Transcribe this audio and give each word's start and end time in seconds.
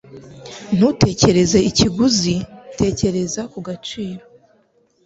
Ntutekereze 0.77 1.59
ikiguzi. 1.69 2.35
Tekereza 2.79 3.41
ku 3.51 3.59
gaciro. 3.67 4.23